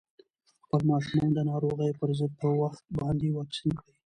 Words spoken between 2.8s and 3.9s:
باندې واکسین